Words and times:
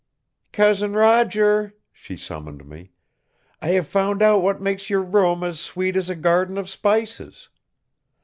"Cousin 0.51 0.93
Roger," 0.93 1.75
she 1.93 2.17
summoned 2.17 2.65
me, 2.67 2.89
"I 3.61 3.67
have 3.67 3.85
found 3.87 4.23
out 4.23 4.41
what 4.41 4.59
makes 4.59 4.89
your 4.89 5.03
room 5.03 5.43
as 5.43 5.59
sweet 5.59 5.95
as 5.95 6.09
a 6.09 6.15
garden 6.15 6.57
of 6.57 6.67
spices. 6.67 7.49